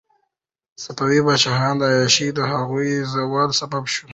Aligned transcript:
د 0.75 0.77
صفوي 0.83 1.19
پاچاهانو 1.25 1.83
عیاشي 1.91 2.27
د 2.33 2.39
هغوی 2.53 2.89
د 3.01 3.05
زوال 3.13 3.49
سبب 3.61 3.83
شوه. 3.93 4.09